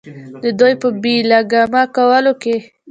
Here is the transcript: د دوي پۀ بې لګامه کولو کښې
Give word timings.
د 0.43 0.45
دوي 0.59 0.73
پۀ 0.81 0.87
بې 1.01 1.15
لګامه 1.31 1.83
کولو 1.95 2.31
کښې 2.41 2.55